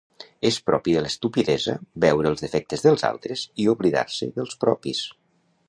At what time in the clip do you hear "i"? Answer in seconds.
3.65-3.69